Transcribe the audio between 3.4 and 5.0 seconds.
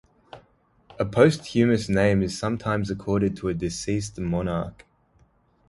a deceased monarch.